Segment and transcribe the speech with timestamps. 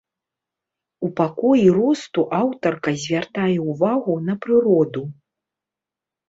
[1.07, 5.03] У пакоі росту аўтарка звяртае ўвагу на прыроду.